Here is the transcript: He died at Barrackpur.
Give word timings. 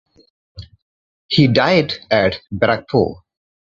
He 1.27 1.45
died 1.47 1.93
at 2.09 2.39
Barrackpur. 2.51 3.21